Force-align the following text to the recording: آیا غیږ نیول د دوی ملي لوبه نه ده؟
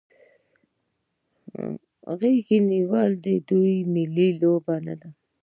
آیا 2.11 2.13
غیږ 2.21 2.47
نیول 2.69 3.11
د 3.25 3.27
دوی 3.49 3.75
ملي 3.93 4.29
لوبه 4.41 4.75
نه 4.85 4.93
ده؟ 4.99 5.09